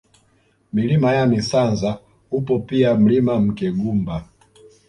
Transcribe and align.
Milima 0.73 1.11
ya 1.13 1.27
Misansa 1.27 1.99
upo 2.31 2.59
pia 2.59 2.95
Mlima 2.95 3.39
Mkegumba 3.39 4.25